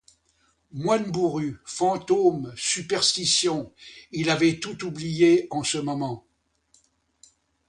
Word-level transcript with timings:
Moine 0.71 1.11
bourru, 1.11 1.57
fantôme, 1.63 2.51
superstitions, 2.57 3.71
il 4.11 4.31
avait 4.31 4.59
tout 4.59 4.83
oublié 4.83 5.45
en 5.51 5.61
ce 5.63 5.77
moment. 5.77 6.25